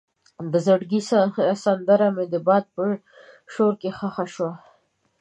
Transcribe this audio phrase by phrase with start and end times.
[0.51, 1.01] د زړګي
[1.63, 2.83] سندره مې د باد په
[3.53, 4.51] شور کې ښخ شوه.